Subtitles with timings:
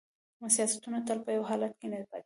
[0.55, 2.19] سیاستونه تل په یو حالت کې نه پاتیږي